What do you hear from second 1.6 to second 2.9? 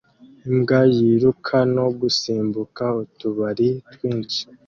no gusimbuka